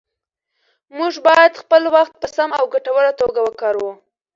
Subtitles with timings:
[0.97, 3.91] موږ باید خپل وخت په سمه او ګټوره توګه وکاروو